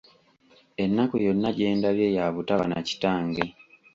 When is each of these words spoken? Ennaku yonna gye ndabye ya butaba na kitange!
Ennaku 0.83 1.15
yonna 1.25 1.49
gye 1.55 1.67
ndabye 1.77 2.07
ya 2.17 2.25
butaba 2.35 2.65
na 2.71 2.79
kitange! 2.87 3.43